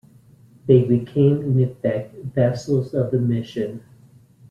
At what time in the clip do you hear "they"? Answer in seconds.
0.65-0.83